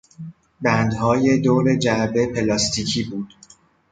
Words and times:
بندهای 0.61 1.37
دور 1.37 1.75
جعبه 1.75 2.27
پلاستیکی 2.27 3.03
بود. 3.03 3.33